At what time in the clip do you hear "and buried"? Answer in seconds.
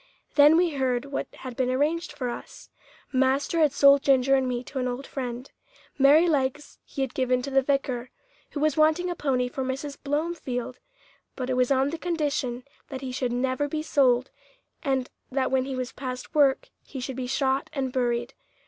17.71-18.33